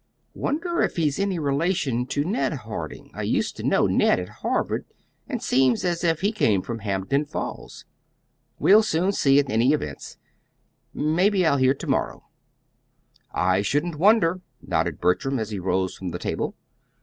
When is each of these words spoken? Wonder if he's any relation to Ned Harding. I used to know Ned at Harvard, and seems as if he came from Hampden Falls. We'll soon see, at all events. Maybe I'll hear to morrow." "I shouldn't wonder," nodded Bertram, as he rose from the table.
Wonder 0.33 0.81
if 0.81 0.95
he's 0.95 1.19
any 1.19 1.37
relation 1.37 2.07
to 2.07 2.23
Ned 2.25 2.53
Harding. 2.65 3.11
I 3.13 3.21
used 3.21 3.55
to 3.57 3.63
know 3.63 3.85
Ned 3.85 4.19
at 4.19 4.29
Harvard, 4.41 4.85
and 5.29 5.43
seems 5.43 5.85
as 5.85 6.03
if 6.03 6.21
he 6.21 6.31
came 6.31 6.63
from 6.63 6.79
Hampden 6.79 7.23
Falls. 7.23 7.85
We'll 8.57 8.81
soon 8.81 9.11
see, 9.11 9.37
at 9.37 9.47
all 9.51 9.61
events. 9.61 10.17
Maybe 10.91 11.45
I'll 11.45 11.57
hear 11.57 11.75
to 11.75 11.85
morrow." 11.87 12.23
"I 13.31 13.61
shouldn't 13.61 13.97
wonder," 13.99 14.41
nodded 14.59 14.99
Bertram, 15.01 15.37
as 15.37 15.51
he 15.51 15.59
rose 15.59 15.95
from 15.95 16.09
the 16.09 16.17
table. 16.17 16.55